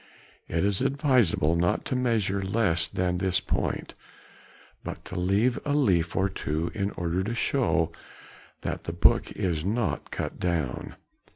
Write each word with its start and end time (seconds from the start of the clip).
It 0.47 0.65
is 0.65 0.81
advisable 0.81 1.55
not 1.55 1.85
to 1.85 1.95
measure 1.95 2.41
less 2.41 2.87
than 2.87 3.17
this 3.17 3.39
point, 3.39 3.93
but 4.83 5.05
to 5.05 5.15
leave 5.15 5.59
a 5.63 5.75
leaf 5.75 6.15
or 6.15 6.27
two 6.27 6.71
in 6.73 6.89
order 6.97 7.23
to 7.23 7.35
show 7.35 7.91
that 8.61 8.85
the 8.85 8.93
book 8.93 9.31
is 9.33 9.63
not 9.63 10.09
cut 10.09 10.39
down. 10.39 10.95